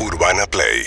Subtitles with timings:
[0.00, 0.86] Urbana Play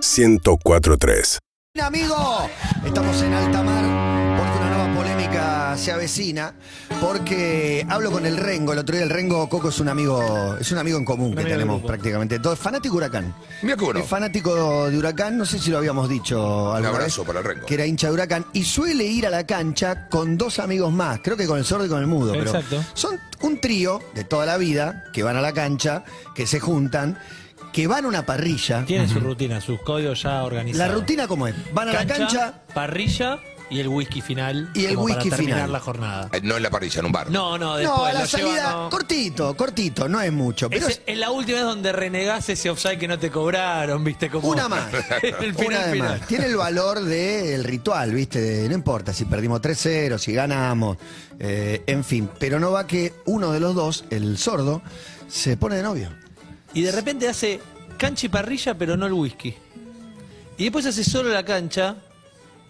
[0.00, 1.38] 1043
[1.82, 2.48] Amigo,
[2.84, 6.54] estamos en alta mar porque una nueva polémica se avecina.
[7.00, 8.72] Porque hablo con el Rengo.
[8.72, 11.44] El otro día el Rengo Coco es un amigo, es un amigo en común que
[11.44, 12.38] tenemos prácticamente.
[12.38, 13.34] Todo, fanático Huracán.
[13.62, 14.00] Mira bueno.
[14.00, 17.44] Es fanático de Huracán, no sé si lo habíamos dicho alguna abrazo vez, para el
[17.44, 17.66] Rengo.
[17.66, 18.46] Que era hincha de Huracán.
[18.54, 21.84] Y suele ir a la cancha con dos amigos más, creo que con el sordo
[21.84, 22.32] y con el mudo.
[22.32, 22.82] Pero Exacto.
[22.94, 26.04] son un trío de toda la vida que van a la cancha,
[26.34, 27.18] que se juntan,
[27.76, 28.86] que van a una parrilla.
[28.86, 30.94] Tienen su rutina, sus códigos ya La organizados.
[30.94, 31.54] rutina, ¿cómo es?
[31.74, 33.38] Van a la cancha parrilla
[33.68, 34.70] y el whisky final.
[34.72, 35.72] Y el como whisky para terminar final.
[35.72, 36.28] la jornada.
[36.32, 37.30] Eh, No en la parrilla, en un bar.
[37.30, 38.88] No, no, después No, a la lo salida, no.
[38.88, 40.70] cortito, cortito, no es mucho.
[40.70, 44.02] Pero Es, es es la última vez donde renegás ese offside que no te cobraron,
[44.02, 44.30] ¿viste?
[44.30, 44.86] Como una más.
[45.22, 46.18] el final, una de final.
[46.20, 46.26] más.
[46.28, 48.40] Tiene el valor del ritual, ¿viste?
[48.40, 50.96] De- no importa si perdimos 3-0, si ganamos,
[51.38, 52.30] eh, en fin.
[52.38, 54.80] Pero no va que uno de los dos, el sordo,
[55.28, 56.08] se pone de novio.
[56.72, 57.58] Y de repente hace
[57.96, 59.54] cancha y parrilla, pero no el whisky.
[60.58, 61.96] Y después hace solo la cancha.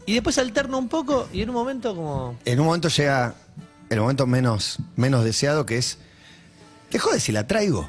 [0.06, 2.38] Y después alterna un poco y en un momento como...
[2.44, 3.34] En un momento llega
[3.91, 5.98] el momento menos, menos deseado que es.
[6.91, 7.88] Dejó de si la traigo.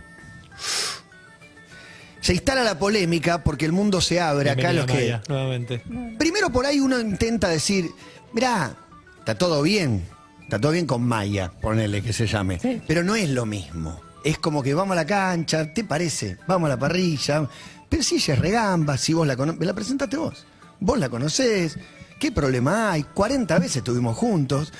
[2.22, 4.94] Se instala la polémica porque el mundo se abre acá los que.
[4.94, 5.84] Maya, nuevamente.
[6.18, 7.90] Primero por ahí uno intenta decir,
[8.34, 8.76] mirá,
[9.20, 10.04] está todo bien,
[10.42, 14.02] está todo bien con Maya, ponele que se llame, pero no es lo mismo.
[14.28, 16.38] Es como que vamos a la cancha, ¿te parece?
[16.48, 17.48] Vamos a la parrilla,
[17.88, 20.46] pero si ella es regamba, si vos la conoces, la presentaste vos,
[20.80, 21.78] vos la conocés,
[22.20, 23.04] ¿qué problema hay?
[23.04, 24.74] 40 veces estuvimos juntos,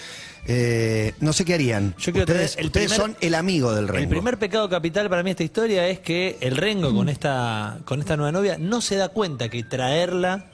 [0.48, 1.96] eh, no sé qué harían.
[1.98, 4.04] Yo quiero ustedes el ustedes primer- son el amigo del Rengo.
[4.04, 7.80] El primer pecado capital para mí de esta historia es que el Rengo con esta,
[7.86, 10.46] con esta nueva novia no se da cuenta que traerla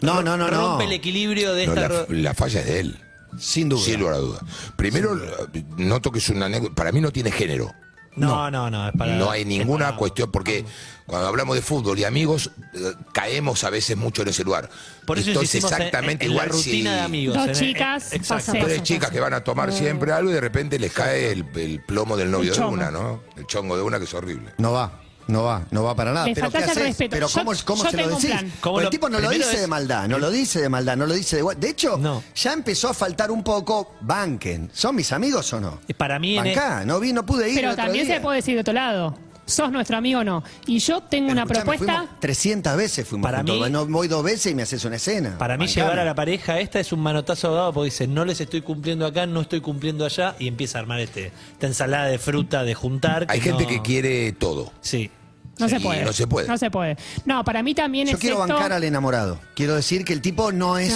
[0.00, 0.68] no, no, no, no.
[0.70, 1.88] rompe el equilibrio de No, esta...
[1.88, 2.98] la, la falla es de él.
[3.38, 3.82] Sin duda.
[3.82, 4.40] Sin lugar a duda.
[4.76, 5.18] Primero,
[5.78, 6.74] noto que es una anécdota.
[6.74, 7.72] Para mí no tiene género.
[8.16, 9.16] No, no, no, es para...
[9.16, 10.64] no hay ninguna para- cuestión, porque
[11.06, 14.68] cuando hablamos de fútbol y amigos, eh, caemos a veces mucho en ese lugar.
[15.06, 17.34] Por eso Esto es exactamente en, en igual la rutina si de amigos.
[17.36, 18.52] Dos en- en- chicas, exacto.
[18.52, 21.46] pasa Tres chicas que van a tomar siempre algo y de repente les cae el,
[21.56, 23.22] el plomo del novio El de una, ¿no?
[23.36, 24.52] El chongo de una que es horrible.
[24.58, 26.26] No va, no va, no va para nada.
[26.34, 26.76] Pero ¿qué haces?
[26.76, 27.10] respeto.
[27.10, 28.26] Pero Yo- ¿cómo, cómo yo se lo decís?
[28.26, 28.52] plan.
[28.60, 31.06] ¿Cómo lo- el tipo no lo dice de maldad, no lo dice de maldad, no
[31.06, 31.54] lo dice de...
[31.56, 32.22] De hecho, No.
[32.34, 34.70] ya empezó a faltar un poco, banquen.
[34.72, 35.80] ¿Son mis amigos o no?
[35.88, 36.36] Y Para mí...
[36.36, 38.16] Bancá, no vi, no pude ir el Pero otro también día.
[38.16, 39.16] se puede decir de otro lado.
[39.52, 40.42] Sos nuestro amigo o no.
[40.66, 41.96] Y yo tengo una Escuchame, propuesta.
[41.98, 43.66] fuimos 300 veces fuimos Para juntos.
[43.66, 45.36] mí- No voy dos veces y me haces una escena.
[45.38, 45.82] Para mí Bancame.
[45.84, 49.06] llevar a la pareja esta es un manotazo ahogado porque dice, no les estoy cumpliendo
[49.06, 52.74] acá, no estoy cumpliendo allá y empieza a armar este, esta ensalada de fruta, de
[52.74, 53.26] juntar.
[53.28, 54.72] Hay gente no- que quiere todo.
[54.80, 55.10] Sí.
[55.62, 56.04] No Sí, se puede.
[56.04, 56.48] no se puede.
[56.48, 56.96] No se puede.
[57.24, 59.38] No, para mí también Yo quiero bancar al enamorado.
[59.54, 60.94] Quiero decir que el tipo no es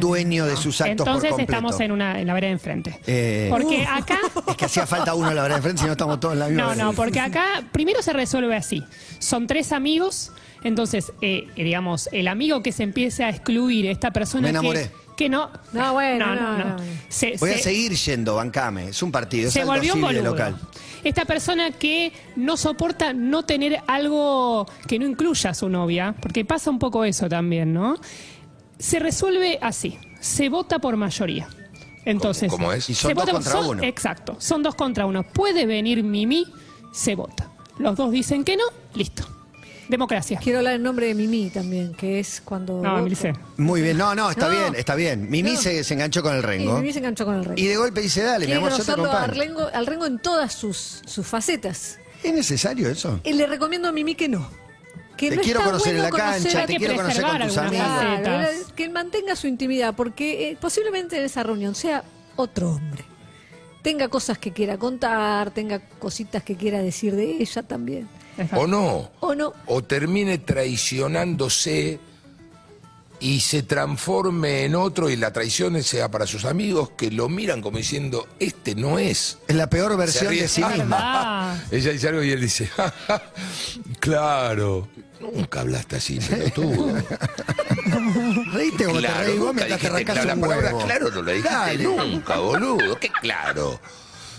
[0.00, 3.00] dueño de sus actos Entonces por estamos en, una, en la vereda de enfrente.
[3.06, 4.18] Eh, Porque acá.
[4.48, 6.46] Es que hacía falta uno, la verdad, de frente, si no estamos todos en la
[6.48, 6.84] misma No, vereda.
[6.84, 8.82] no, porque acá primero se resuelve así.
[9.18, 10.32] Son tres amigos,
[10.64, 14.84] entonces, eh, eh, digamos, el amigo que se empiece a excluir, esta persona Me enamoré.
[14.90, 15.50] que, que no...
[15.72, 16.58] No, bueno, no, no.
[16.58, 16.84] no, no.
[17.08, 18.90] Se- Voy a se- seguir yendo, bancame.
[18.90, 20.22] Es un partido, es se volvió un de boludo.
[20.30, 20.56] local.
[21.02, 26.44] Esta persona que no soporta no tener algo que no incluya a su novia, porque
[26.44, 27.96] pasa un poco eso también, ¿no?
[28.78, 31.48] Se resuelve así, se vota por mayoría.
[32.04, 32.88] Entonces, ¿Cómo- cómo es?
[32.88, 33.82] Y son se dos vota- contra son- uno.
[33.82, 35.24] Exacto, son dos contra uno.
[35.24, 36.46] Puede venir Mimi,
[36.92, 37.50] se vota.
[37.78, 38.64] Los dos dicen que no,
[38.94, 39.24] listo.
[39.88, 40.38] Democracia.
[40.42, 42.74] Quiero hablar en nombre de Mimi también, que es cuando.
[42.82, 42.98] No, voto.
[43.06, 43.32] Emilce.
[43.56, 44.50] Muy bien, no, no, está No.
[44.52, 45.30] bien, está bien.
[45.30, 45.60] Mimi No.
[45.60, 46.76] se, se enganchó con el Y rengo.
[46.78, 47.62] Mimi se enganchó con el rey.
[47.62, 49.40] Y de golpe dice, dale, mi Quiere amor, yo te conocerlo al acompaño.
[49.42, 51.98] rengo, al rengo en todas sus, sus facetas.
[52.22, 53.20] ¿Es necesario eso?
[53.24, 54.48] Y le recomiendo a Mimi que no.
[55.16, 56.94] Que Te no quiero está conocer en bueno la conocer cancha, a- te que quiero
[56.96, 58.20] conocer con preservar tus algunas amigos.
[58.22, 58.72] Claro, facetas.
[58.74, 62.04] que mantenga su intimidad, porque eh, posiblemente en esa reunión sea
[62.36, 63.04] otro hombre.
[63.82, 68.08] Tenga cosas que quiera contar, tenga cositas que quiera decir de ella también.
[68.54, 69.10] ¿O no?
[69.20, 69.52] ¿O no?
[69.66, 72.00] O termine traicionándose
[73.20, 77.60] y se transforme en otro y la traición sea para sus amigos que lo miran
[77.62, 79.38] como diciendo, este no es.
[79.48, 81.60] Es la peor versión de sí misma.
[81.70, 83.22] Ella dice algo y él dice, "Ja, ja,
[83.98, 84.88] claro,
[85.20, 86.94] nunca hablaste así, pelotudo.
[88.52, 91.84] Reíste como te Claro, reí vos mientras te un palabra claro, no la dijiste Dale.
[91.84, 92.98] nunca, boludo.
[93.00, 93.80] Qué claro.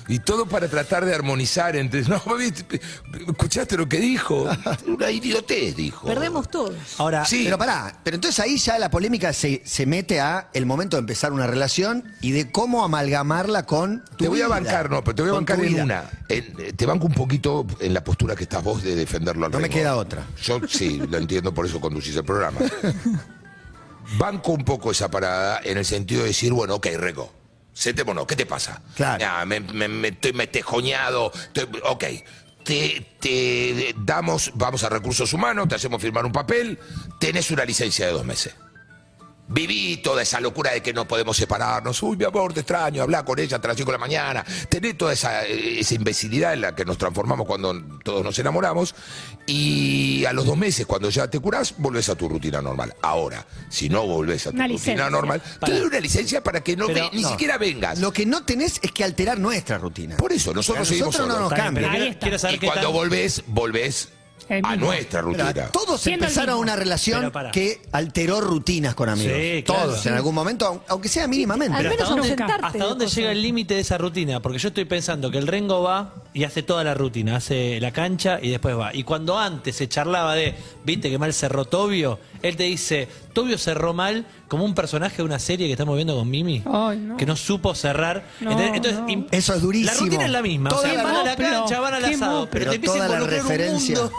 [0.10, 2.02] Y todo para tratar de armonizar entre.
[2.02, 2.82] No, ¿viste?
[3.28, 4.50] ¿escuchaste lo que dijo?
[4.88, 6.06] Una idiotez, dijo.
[6.08, 6.74] Perdemos todos.
[6.98, 7.44] Ahora, Sí.
[7.46, 11.02] Pero pará, pero entonces ahí ya la polémica se, se mete a el momento de
[11.02, 15.16] empezar una relación y de cómo amalgamarla con tu Te voy a bancar, no, pero
[15.16, 15.84] te voy a con bancar en vida.
[15.84, 16.04] una.
[16.28, 19.52] En- eh, te banco un poquito en la postura que estás vos de defenderlo al
[19.52, 20.26] No me queda otra.
[20.42, 22.60] Yo sí, lo entiendo, por eso conducís el programa.
[24.18, 26.88] Banco un poco esa parada en el sentido de decir, bueno, ok,
[27.80, 28.82] Rego, sentémonos, ¿qué te pasa?
[28.96, 29.20] Claro.
[29.20, 32.04] Ya, me, me, me estoy me tejoñado, estoy- ok.
[32.64, 36.78] te, te damos, vamos a recursos humanos, te hacemos firmar un papel,
[37.20, 38.54] tenés una licencia de dos meses.
[39.52, 42.02] Viví toda esa locura de que no podemos separarnos.
[42.04, 44.46] Uy, mi amor, te extraño, hablar con ella hasta las 5 de la mañana.
[44.70, 47.74] Tener toda esa, esa imbecilidad en la que nos transformamos cuando
[48.04, 48.94] todos nos enamoramos.
[49.48, 52.94] Y a los dos meses, cuando ya te curás, volvés a tu rutina normal.
[53.02, 55.10] Ahora, si no volvés a tu Una rutina licencia.
[55.10, 57.30] normal, te doy una licencia para que no Pero, ve- ni no.
[57.30, 58.00] siquiera vengas.
[58.00, 60.18] Lo que no tenés es que alterar nuestra rutina.
[60.18, 61.52] Por eso, nosotros A seguimos nosotros no solos.
[61.52, 62.18] nos cambia.
[62.20, 64.10] Quiero, saber Y cuando tan- volvés, volvés
[64.50, 64.86] El a mismo.
[64.88, 65.68] nuestra Pero rutina.
[65.72, 69.34] todos Siendo empezaron una relación Pero que alteró rutinas con amigos.
[69.40, 69.84] Sí, claro.
[69.92, 71.76] todos, en algún momento, aun- aunque sea mínimamente.
[71.78, 74.42] Al Pero menos ¿hasta dónde- ¿Hasta de dónde llega el límite de esa rutina?
[74.42, 77.92] Porque yo estoy pensando que el Rengo va y hace toda la rutina, hace la
[77.92, 78.94] cancha y después va.
[78.96, 83.58] Y cuando antes se charlaba de, viste que mal cerró Tobio, él te dice, Tobio
[83.58, 87.18] cerró mal como un personaje de una serie que estamos viendo con Mimi, Ay, no.
[87.18, 88.24] que no supo cerrar.
[88.40, 89.08] No, Entonces, entonces, no.
[89.08, 89.94] im- Eso es durísimo.
[89.94, 90.70] La rutina es la misma.
[90.70, 92.76] Toda o sea, la- van a la Qué cancha, van al asado, pero, Pero te
[92.76, 94.14] empieza a toda la involucrar un referencia- mundo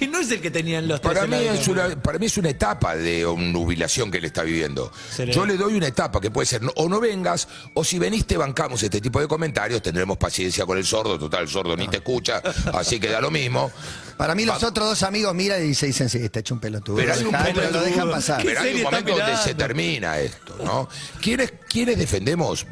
[0.00, 2.36] que no es el que tenían los tres Para mí, es una, para mí es
[2.38, 4.90] una etapa de nubilación que él está viviendo.
[5.18, 7.98] Le- Yo le doy una etapa que puede ser no- o no vengas, o si
[7.98, 11.76] venís te bancamos este tipo de comentarios, tendremos paciencia con el sordo, total, el sordo
[11.76, 12.42] ni te escucha,
[12.74, 13.70] así que da lo mismo.
[14.16, 16.60] Para mí, los Va- otros dos amigos miran y se dicen, sí, está hecho un
[16.60, 16.96] pelotudo.
[16.96, 18.42] Pero hay un Dejá, momento- lo dejan pasar.
[18.44, 20.88] Pero hay un momento donde se termina esto, ¿no?
[21.22, 22.66] ¿Quiénes, quiénes defendemos?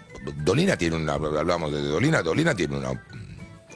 [0.44, 2.90] Dolina tiene una, hablamos de Dolina, Dolina tiene una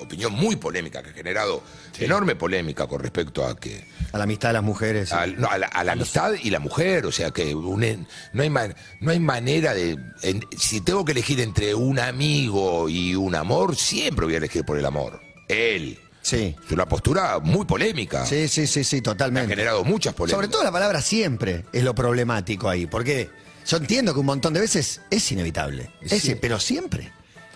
[0.03, 1.63] opinión muy polémica que ha generado
[1.99, 5.11] enorme polémica con respecto a que A la amistad de las mujeres.
[5.39, 8.75] no, a, la, a la amistad y la mujer, o sea que no, hay man-
[9.01, 9.97] no hay manera de...
[10.23, 14.65] en- si tengo que elegir entre un amigo y un amor, siempre voy a elegir
[14.65, 15.21] por el amor.
[15.49, 15.99] Él.
[16.23, 16.55] Sí.
[16.65, 18.25] Es una postura muy polémica.
[18.25, 19.49] Sí, sí, sí, sí, Ha totalmente.
[19.49, 20.37] generado muchas polémicas.
[20.37, 23.29] Sobre todo la palabra siempre es lo problemático ahí, porque
[23.67, 26.37] yo entiendo que un montón de veces es inevitable, Sí.
[26.41, 27.11] Pero siempre,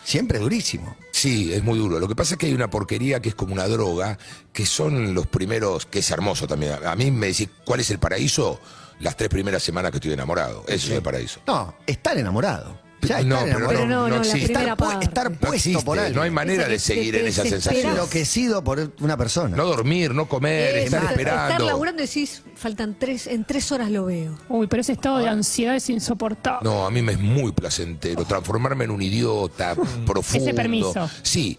[0.06, 0.96] siempre es durísimo.
[1.10, 1.98] Sí, es muy duro.
[1.98, 4.18] Lo que pasa es que hay una porquería que es como una droga,
[4.52, 6.74] que son los primeros, que es hermoso también.
[6.84, 8.60] A mí me decís, ¿cuál es el paraíso?
[9.00, 10.64] Las tres primeras semanas que estoy enamorado.
[10.68, 11.40] Eso es el paraíso.
[11.46, 12.85] No, estar enamorado.
[13.02, 13.68] Ya, No, estar pero.
[13.68, 14.38] Pero no, no, existe.
[14.46, 15.04] primera estar, pu- parte.
[15.06, 16.16] estar No puesto existe, por algo.
[16.16, 17.90] no hay manera de seguir te en esa sensación.
[17.92, 19.56] enloquecido por una persona.
[19.56, 21.66] No dormir, no comer, Es estar estar, estar esperando.
[21.66, 24.36] laburando y decís, faltan tres, en tres horas lo veo.
[24.48, 26.68] Uy, pero ese estado de ansiedad es insoportable.
[26.68, 29.74] No, a mí me es muy placentero transformarme en un idiota
[30.06, 30.46] profundo.
[30.46, 31.08] Ese permiso.
[31.22, 31.58] Sí,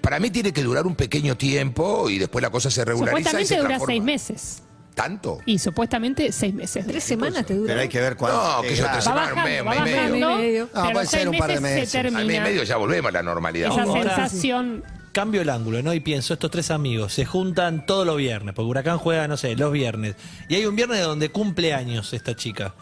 [0.00, 3.22] para mí tiene que durar un pequeño tiempo y después la cosa se regulariza y
[3.22, 3.92] Supuestamente se dura transforma.
[3.92, 4.62] seis meses.
[4.94, 5.40] ¿Tanto?
[5.44, 6.86] Y supuestamente seis meses.
[6.86, 7.66] Tres semanas te dura.
[7.68, 8.38] Pero hay que ver cuánto.
[8.38, 9.82] No, que yo tres semanas, un mes, un mes y
[10.12, 10.36] medio.
[10.36, 10.68] medio.
[10.72, 11.90] Ah, puede ser un par de meses meses.
[11.90, 12.44] se Al mes y termina.
[12.44, 13.72] medio ya volvemos a la normalidad.
[13.72, 14.84] Esa sensación.
[15.12, 15.94] Cambio el ángulo, ¿no?
[15.94, 19.54] Y pienso, estos tres amigos se juntan todos los viernes, porque Huracán juega, no sé,
[19.56, 20.16] los viernes.
[20.48, 22.74] Y hay un viernes donde cumple años esta chica.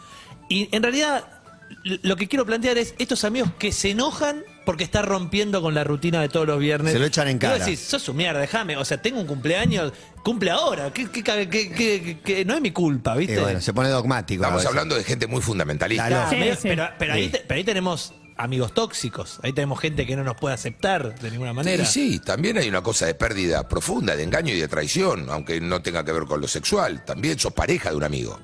[0.49, 1.25] Y en realidad,
[1.85, 5.85] lo que quiero plantear es estos amigos que se enojan porque está rompiendo con la
[5.85, 6.93] rutina de todos los viernes.
[6.93, 7.64] Se lo echan en Y vos cara.
[7.64, 8.76] decís, sos un mierda, déjame.
[8.76, 9.93] O sea, tengo un cumpleaños,
[10.23, 10.93] cumple ahora.
[10.93, 13.35] ¿Qué, qué, qué- qué- qué- qué- no es mi culpa, ¿viste?
[13.35, 14.43] Y bueno, se pone dogmático.
[14.43, 14.69] Estamos veces.
[14.69, 16.06] hablando de gente muy fundamentalista.
[16.09, 16.31] Claro.
[16.31, 16.61] Sí, Medio- sí.
[16.69, 17.31] Pero, pero ahí Sí.
[17.32, 19.38] te- pero ahí tenemos amigos tóxicos.
[19.43, 21.82] Ahí tenemos gente que no nos puede aceptar de ninguna manera.
[21.82, 25.61] Y sí, también hay una cosa de pérdida profunda, de engaño y de traición, aunque
[25.61, 27.05] no tenga que ver con lo sexual.
[27.05, 28.41] También sos pareja de un amigo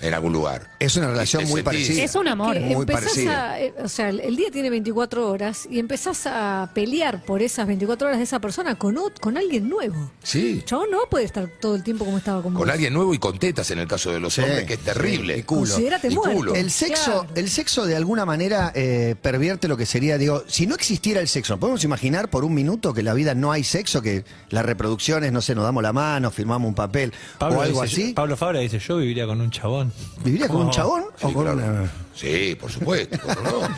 [0.00, 0.70] en algún lugar.
[0.80, 2.02] Es una relación muy sentís- parecida.
[2.04, 2.54] Es un amor.
[2.54, 3.50] Que Muy empezás parecida.
[3.52, 7.66] a, eh, o sea, el día tiene 24 horas y empezás a pelear por esas
[7.66, 10.10] 24 horas de esa persona con, con alguien nuevo.
[10.22, 12.70] Sí, El chabón no puede estar todo el tiempo como estaba con, con vos.
[12.70, 15.34] alguien nuevo y con tetas en el caso de los Sí, hombres, que es terrible.
[15.34, 15.60] sí, y culo.
[15.60, 16.36] Considérate Y muerto.
[16.36, 16.54] culo.
[16.54, 17.26] El sexo, Claro.
[17.34, 21.28] el sexo de alguna manera eh, pervierte lo que sería, digo, si no existiera el
[21.28, 25.32] sexo, ¿podemos imaginar por un minuto que la vida no hay sexo, que las reproducciones,
[25.32, 28.12] no sé, nos damos la mano, firmamos un papel Pablo, o algo dice, así?
[28.12, 29.75] Pablo Fabra dice, yo viviría con un chabón.
[30.24, 31.58] ¿Viviría con un chabón Sí, o con claro.
[31.58, 31.90] una...?
[32.14, 33.18] Sí, por supuesto.
[33.22, 33.68] ¿cómo no?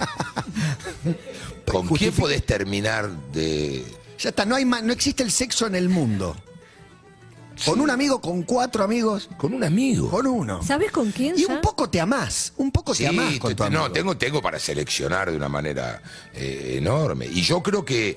[1.72, 3.84] ¿Con quién podés terminar de...?
[4.18, 6.36] Ya está, no, hay no existe el sexo en el mundo.
[7.64, 10.08] Con un amigo, con cuatro amigos, Con un amigo.
[10.10, 10.62] con uno.
[10.62, 11.54] ¿Sabes con quién Y ya?
[11.54, 13.82] un poco te amás, un poco te amás con te- tu amigo.
[13.82, 16.00] no, tengo, tengo para seleccionar de una manera
[16.34, 17.26] eh, enorme.
[17.26, 18.16] Y yo creo que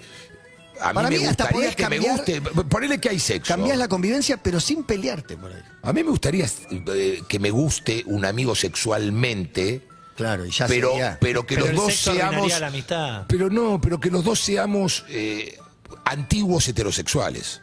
[0.82, 2.42] a mí Para me mí hasta gustaría podés que me cambiar- guste.
[2.42, 3.54] Ponele que hay sexo.
[3.54, 5.62] Cambiás la convivencia, pero sin pelearte por ahí.
[5.84, 9.88] A mí me gustaría eh, que me guste un amigo sexualmente.
[10.16, 12.60] Claro, y ya pero, sería- pero que Pero los el dos sexo seamos.
[12.60, 13.26] la amistad.
[13.28, 15.58] Pero no, pero que los dos seamos eh,
[16.06, 17.62] antiguos heterosexuales.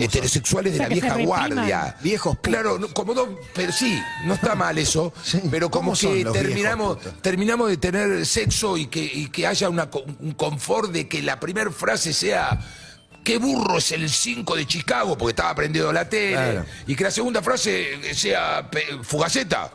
[0.00, 1.96] Heterosexuales de la vieja guardia.
[2.02, 2.52] Viejos putos.
[2.52, 6.12] Claro, no, como dos, pero sí, no está mal eso, Sí, pero como ¿cómo son
[6.14, 9.88] que terminamos, terminamos de tener sexo y que, y que haya una,
[10.20, 12.58] un confort de que la primera frase sea
[13.24, 16.64] qué burro es el 5 de Chicago, porque estaba prendido la tele, Claro.
[16.86, 18.68] y que la segunda frase sea
[19.02, 19.70] fugaceta,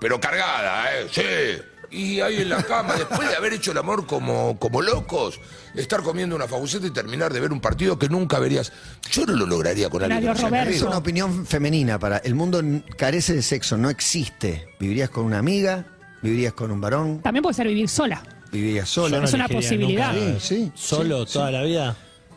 [0.00, 1.06] pero cargada, ¿eh?
[1.10, 1.62] Sí.
[1.90, 5.40] Y ahí en la cama, después de haber hecho el amor como, como locos,
[5.74, 8.72] estar comiendo una fabuceta y terminar de ver un partido que nunca verías.
[9.10, 10.20] Yo no lo lograría con alguien.
[10.20, 10.70] Que no sea mi Roberto.
[10.70, 10.88] Es amigo.
[10.88, 12.18] una opinión femenina para.
[12.18, 14.68] El mundo n- carece de sexo, no existe.
[14.78, 15.86] ¿Vivirías con una amiga?
[16.22, 17.20] ¿Vivirías con un varón?
[17.22, 18.22] También puede ser vivir sola.
[18.52, 19.18] ¿Vivirías Yo sola?
[19.20, 20.12] no Es una elegiría posibilidad.
[20.14, 21.96] nunca Sí, sí, Solo sí, toda la vida.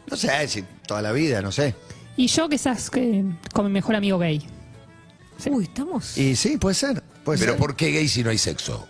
[0.09, 1.75] No sé si toda la vida, no sé.
[2.17, 4.45] Y yo quizás que, con mi mejor amigo gay.
[5.49, 6.17] Uy, estamos.
[6.17, 7.01] Y sí, puede ser.
[7.23, 7.59] Puede Pero ser.
[7.59, 8.87] ¿por qué gay si no hay sexo?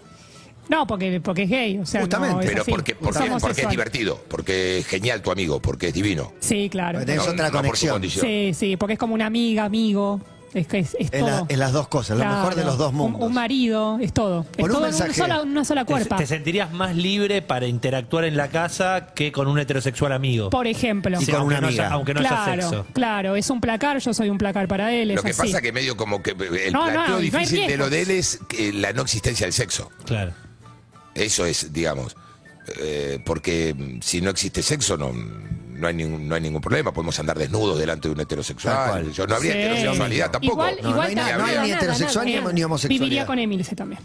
[0.71, 1.77] No, porque, porque es gay.
[1.79, 2.33] O sea, Justamente.
[2.35, 2.71] no, es Pero así.
[2.71, 3.71] porque, porque, Somos porque es sexuales.
[3.91, 6.31] divertido, porque es genial tu amigo, porque es divino.
[6.39, 6.99] Sí, claro.
[6.99, 7.93] Porque tenés No, otra no por su conexión.
[7.93, 8.25] condición.
[8.25, 10.21] Sí, sí, porque es como una amiga, amigo.
[10.53, 11.45] Es que es, es Es, la- todo.
[11.47, 13.21] es las dos cosas, lo mejor de los dos Un- mundos.
[13.21, 14.41] Un, marido, es todo.
[14.51, 15.09] Es Por un todo en mensaje.
[15.11, 16.17] una sola, una sola Te, cuerpa.
[16.17, 20.49] te sentirías más libre para interactuar en la casa que con un heterosexual amigo.
[20.49, 21.17] Por ejemplo.
[21.21, 21.95] Y con aunque una no haya- amiga.
[21.95, 22.85] aunque no haya claro, sexo.
[22.93, 25.41] claro, es un placar, yo soy un placar para él, es Lo que así.
[25.41, 27.77] pasa que medio como que el No, no, planteo no hay difícil de riesgos.
[27.85, 29.89] lo de él es que la no existencia del sexo.
[30.05, 30.33] Claro.
[31.15, 32.15] Eso es, digamos.
[32.79, 36.93] Eh, porque si no existe sexo, no, no, hay ningún, no hay ningún problema.
[36.93, 39.11] Podemos andar desnudos delante de un heterosexual.
[39.11, 39.57] Yo no habría Sí.
[39.59, 40.53] heterosexualidad tampoco.
[40.53, 42.47] Igual, No, no igual hay, na- ta- no hay nada, ni nada, heterosexual nada.
[42.47, 43.03] ni, ni homosexualidad.
[43.03, 44.01] Viviría con Emilce también.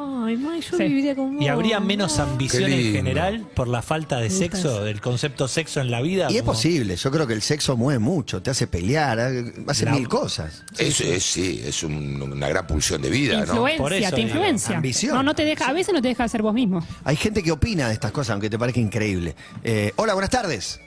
[0.00, 0.82] Ay, May, yo Sí.
[0.84, 1.42] viviría con vos.
[1.42, 2.96] ¿Y habría menos ambición Qué en lindo.
[2.98, 6.28] general por la falta de sexo, del concepto sexo en la vida?
[6.30, 9.18] Y es Como- posible, yo creo que el sexo mueve mucho, te hace pelear,
[9.66, 10.64] hace La- mil cosas.
[10.76, 13.54] Eso es, sí, es un- una gran pulsión de vida, ¿no?
[13.54, 14.76] Influencia, Por eso te digo, influencia.
[14.76, 15.14] ambición.
[15.16, 16.86] No, no te deja, a veces no te deja ser vos mismo.
[17.04, 19.34] Hay gente que opina de estas cosas, aunque te parezca increíble.
[19.64, 20.80] Eh, hola, buenas tardes.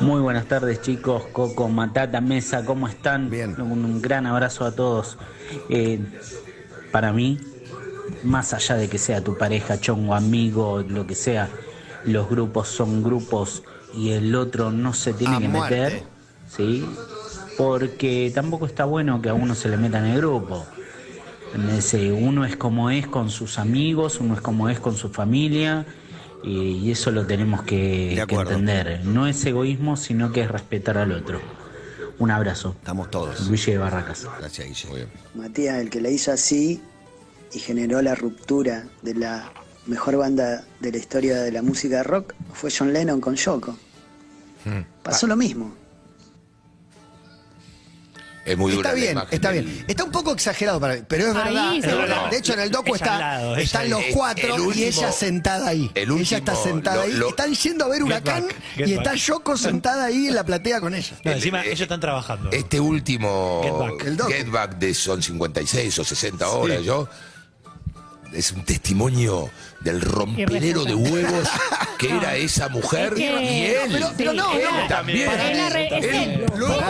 [0.00, 3.30] Muy buenas tardes chicos, Coco, Matata, Mesa, ¿cómo están?
[3.30, 3.60] Bien.
[3.60, 5.18] Un, un gran abrazo a todos.
[5.68, 5.98] Eh,
[6.90, 7.38] para mí,
[8.24, 11.48] más allá de que sea tu pareja, chongo, amigo, lo que sea,
[12.04, 13.62] los grupos son grupos
[13.94, 15.80] y el otro no se tiene A que muerte.
[15.80, 16.02] meter,
[16.48, 16.84] ¿sí?
[17.56, 20.66] Porque tampoco está bueno que a uno se le meta en el grupo.
[22.12, 25.86] Uno es como es con sus amigos, uno es como es con su familia
[26.44, 29.00] y, eso lo tenemos que, que entender.
[29.04, 31.40] No es egoísmo, sino que es respetar al otro.
[32.18, 32.74] Un abrazo.
[32.78, 33.48] Estamos todos.
[33.48, 34.26] Luigi de Barracas.
[34.38, 34.88] Gracias, Guille.
[34.88, 35.10] Muy bien.
[35.34, 36.82] Matías, el que la hizo así
[37.52, 39.52] y generó la ruptura de la
[39.86, 43.76] mejor banda de la historia de la música rock fue John Lennon con Yoko.
[45.02, 45.72] Pasó lo mismo.
[48.48, 49.84] Es muy dura Está la bien, imagen está del- bien.
[49.88, 52.24] Está un poco exagerado para mí, pero es Ahí verdad.
[52.26, 52.30] es.
[52.30, 54.60] De hecho, en el docu Ella está, al lado, ella están al- los cuatro el
[54.62, 55.90] y último- ella sentada ahí.
[55.94, 57.12] el ella está último, sentada lo- ahí.
[57.12, 59.18] lo- están yendo a ver Huracán back, get y está back.
[59.18, 61.16] Yoko sentada ahí en la platea con ella.
[61.24, 62.50] No, encima eh, ellos están trabajando.
[62.52, 64.04] Este último Get Back.
[64.06, 64.30] El docu.
[64.32, 67.08] Get Back de son 56 o 60 horas, yo
[68.32, 69.50] es un testimonio
[69.80, 71.48] del rompelero de huevos
[71.98, 73.90] que era esa mujer Es que- y él.
[73.92, 74.86] Pero- pero no, él no.
[74.88, 75.30] también.
[75.30, 75.92] Es Él- él.
[75.92, 76.24] Es que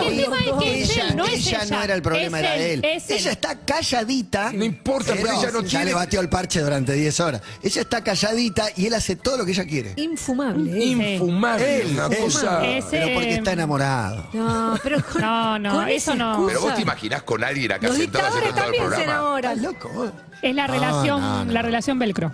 [0.07, 1.75] el tema es que es ella, él, no es ella ella.
[1.77, 2.81] no era el problema, Es era él.
[2.83, 3.17] es él.
[3.17, 4.51] Ella está calladita.
[4.53, 7.41] No importa, pero ella no ya tiene- le batió el parche durante 10 horas.
[7.61, 9.93] Ella está calladita y él hace todo lo que ella quiere.
[9.95, 10.83] Infumable.
[10.83, 12.17] Infumable, Él, una él.
[12.23, 12.65] cosa.
[12.67, 14.27] Ese- Pero porque está enamorado.
[14.33, 16.31] No, pero con, No, no, con eso no.
[16.31, 16.47] excusa.
[16.47, 19.37] Pero vos te imaginás con alguien acá Los sentado haciendo todo el también se programa.
[19.37, 19.61] Estás enamoran.
[19.63, 20.11] loco.
[20.41, 22.31] Es la No, relación, la relación velcro.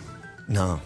[0.47, 0.79] No.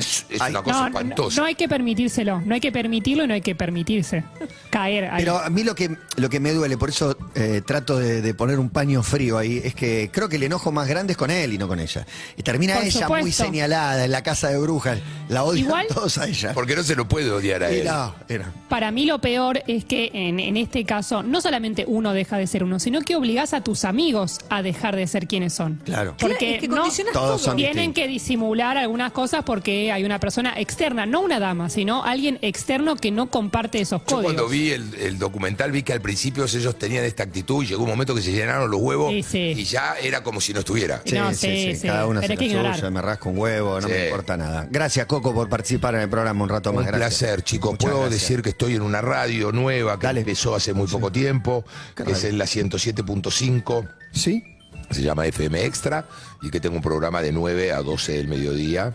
[0.00, 0.24] Sí.
[0.30, 1.40] Es, una cosa No, espantosa.
[1.40, 4.24] no hay que permitírselo, no hay que permitirlo y no hay que permitirse
[4.70, 5.24] caer ahí.
[5.24, 8.34] Pero a mí lo que, lo que me duele, por eso eh, trato de, de
[8.34, 11.30] poner un paño frío ahí, es que creo que el enojo más grande es con
[11.30, 12.06] él y no con ella.
[12.36, 14.98] Y termina Por ella muy señalada en la casa de brujas.
[15.28, 16.52] La odian Igual- todos a ella.
[16.54, 17.86] Porque no se lo puede odiar a Y él.
[17.86, 18.52] no, era.
[18.68, 22.46] Para mí lo peor es que en, en este caso no solamente uno deja de
[22.46, 25.80] ser uno, sino que obligás a tus amigos a dejar de ser quienes son.
[25.84, 26.14] Claro.
[26.18, 28.02] Porque Claro, es que no condicionas Todos son tienen distintos.
[28.02, 32.96] que disimular algunas cosas porque hay una persona externa, no una dama, sino alguien externo
[32.96, 34.24] que no comparte esos Yo códigos.
[34.24, 37.82] cuando vi el, el documental vi que al principio ellos tenían esta actitud y llegó
[37.84, 39.38] un momento que se llenaron los huevos Sí, sí.
[39.56, 41.02] y ya era como si no estuviera.
[41.04, 41.86] Sí, No, sí, sí.
[41.86, 42.76] Cada uno Pero ignorar.
[42.76, 43.92] suyo, me rasco un huevo, no Sí.
[43.94, 44.66] me importa nada.
[44.70, 46.84] Gracias, Coco, por participar en el programa un rato más.
[46.84, 47.18] Un Gracias.
[47.20, 47.72] placer, chicos.
[47.72, 48.20] Muchas Puedo gracias.
[48.22, 50.20] decir que estoy en una radio nueva que Dale.
[50.20, 51.64] empezó hace muy poco tiempo,
[51.96, 52.30] ¿Qué que es radio?
[52.30, 54.44] en la 107.5, ¿Sí?
[54.90, 56.06] se llama FM Extra,
[56.42, 58.92] y que tengo un programa de 9 a 12 del mediodía.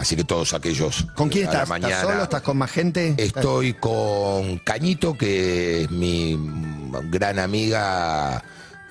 [0.00, 1.68] Así que todos aquellos ¿Con quién estás?
[1.68, 1.92] mañana.
[1.94, 2.22] ¿Estás solo?
[2.22, 3.14] ¿Estás con más gente?
[3.18, 6.38] Estoy con Cañito, que es mi
[7.10, 8.42] gran amiga.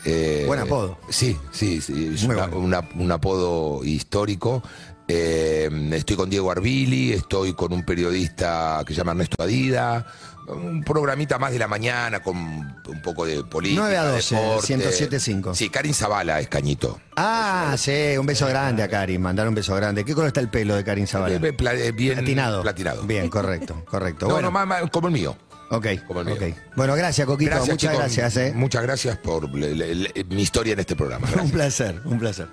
[0.06, 1.00] eh, Buen apodo.
[1.10, 2.60] Sí, sí, sí, es Muy una- bueno.
[2.66, 4.62] una- un apodo histórico.
[5.08, 10.06] Eh, estoy con Diego Arbili, estoy con un periodista que se llama Ernesto Adida,
[10.52, 13.82] un programita más de la mañana con un poco de política.
[13.84, 14.76] 9 a 12, deporte.
[14.78, 15.54] 107.5.
[15.56, 17.00] Sí, Karin Zavala es Cañito.
[17.16, 20.04] Ah, sí, un beso grande a Karin, mandar un beso grande.
[20.06, 21.36] ¿Qué color está el pelo de Karin Zavala?
[21.36, 22.62] Eh, pla- eh, bien Platinado.
[22.62, 23.04] platinado.
[23.04, 24.28] Bien, correcto, correcto.
[24.28, 25.36] No, bueno, no, más- más como el mío.
[25.72, 26.36] ok, como el mío.
[26.76, 27.56] Bueno, gracias, Coquito.
[27.58, 27.98] Muchas chicos.
[27.98, 28.52] gracias, ¿eh?
[28.56, 31.28] Muchas gracias por le- le- le- mi historia en este programa.
[31.42, 32.48] Un placer, un placer.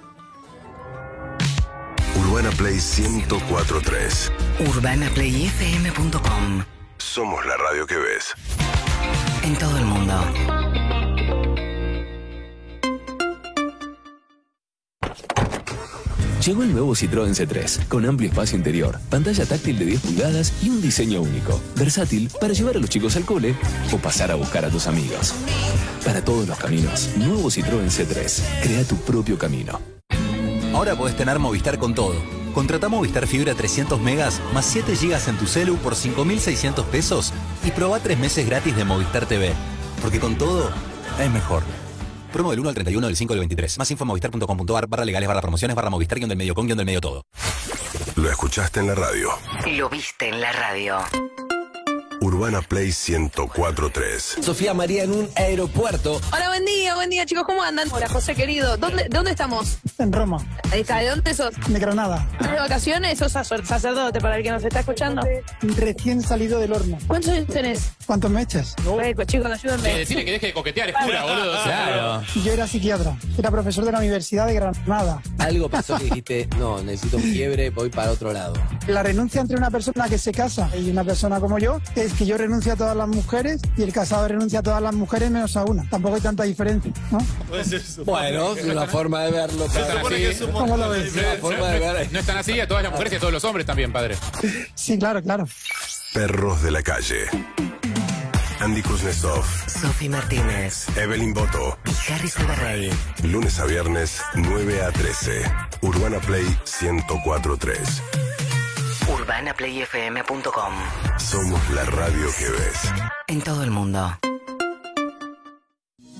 [2.18, 4.32] Urbana Play 1043.
[4.68, 6.64] UrbanaPlayFM.com
[6.98, 8.34] Somos la radio que ves.
[9.42, 10.14] En todo el mundo.
[16.44, 20.68] Llegó el nuevo Citroën C3, con amplio espacio interior, pantalla táctil de 10 pulgadas y
[20.68, 21.60] un diseño único.
[21.74, 23.56] Versátil para llevar a los chicos al cole
[23.92, 25.34] o pasar a buscar a tus amigos.
[26.04, 28.62] Para todos los caminos, nuevo Citroën C3.
[28.62, 29.80] Crea tu propio camino.
[30.72, 32.14] Ahora podés tener Movistar con todo.
[32.56, 37.70] Contrata Movistar Fibra 300 megas más 7 gigas en tu celu por 5.600 pesos y
[37.70, 39.52] probá 3 meses gratis de Movistar TV.
[40.00, 40.70] Porque con todo
[41.20, 41.64] es mejor.
[42.32, 43.76] Promo del 1 al 31 del 5 del 23.
[43.76, 46.86] Más info movistar.com.ar barra legales barra promociones barra movistar guion del medio con guion del
[46.86, 47.24] medio todo.
[48.14, 49.28] Lo escuchaste en la radio.
[49.66, 50.96] Lo viste en la radio.
[52.26, 54.38] Urbana Play 1043.
[54.40, 56.20] Sofía María en un aeropuerto.
[56.32, 57.88] Hola, buen día, buen día chicos, ¿cómo andan?
[57.92, 59.78] Hola José querido, ¿dónde, ¿dónde estamos?
[59.98, 60.44] En Roma.
[60.72, 61.54] Ahí está, ¿de dónde sos?
[61.68, 62.28] De Granada.
[62.32, 63.18] ¿Estás de vacaciones?
[63.20, 65.22] ¿Sos sacerdote para el que nos está escuchando?
[65.60, 66.98] Recién salido del horno.
[67.06, 67.92] ¿Cuántos años tenés?
[68.06, 68.76] ¿Cuántos me echas?
[68.84, 69.94] Bueno, chicos, ayúdenme.
[69.94, 71.62] Eh, decirle que deje de coquetear, es cura, boludo.
[71.64, 72.22] Claro.
[72.44, 73.16] Yo era psiquiatra.
[73.36, 75.20] Era profesor de la Universidad de Granada.
[75.38, 78.54] Algo pasó que dijiste, no, necesito un quiebre, voy para otro lado.
[78.86, 82.24] La renuncia entre una persona que se casa y una persona como yo es que
[82.26, 85.56] yo renuncio a todas las mujeres y el casado renuncia a todas las mujeres menos
[85.56, 85.88] a una.
[85.90, 87.18] Tampoco hay tanta diferencia, ¿no?
[88.04, 89.66] Bueno, es una forma de verlo.
[89.66, 90.46] No es así.
[90.52, 91.12] ¿Cómo lo ves?
[91.12, 92.12] Una forma de ver.
[92.12, 94.16] No es tan así a todas las mujeres y a todos los hombres también, padre.
[94.74, 95.46] Sí, claro, claro.
[96.12, 97.26] Perros de la calle.
[98.60, 101.78] Andy Kuznetsov, Sofi Martínez Evelyn Boto.
[101.84, 102.90] y Harry Salvarrey.
[103.24, 105.42] Lunes a viernes, 9 a 13.
[105.82, 106.44] Urbana Play
[106.80, 108.02] 1043.
[109.08, 110.72] UrbanaPlayFM.com
[111.18, 112.92] Somos la radio que ves.
[113.28, 114.18] En todo el mundo.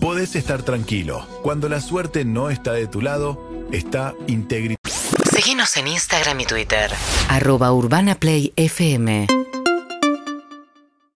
[0.00, 1.26] Podés estar tranquilo.
[1.42, 4.76] Cuando la suerte no está de tu lado, está integridad.
[5.32, 6.92] Seguinos en Instagram y Twitter.
[7.28, 9.26] Arroba UrbanaPlayFM.